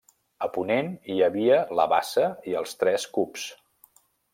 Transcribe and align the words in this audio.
A 0.45 0.47
ponent 0.55 0.89
hi 1.15 1.19
havia 1.27 1.59
la 1.81 1.87
bassa 1.95 2.27
i 2.53 2.59
els 2.63 2.77
tres 2.83 3.11
cups. 3.19 3.51